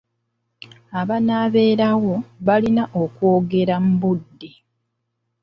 Abanaabeerawo 1.01 2.13
balina 2.47 2.83
okwogera 3.01 3.75
mu 3.85 3.93
budde. 4.01 4.49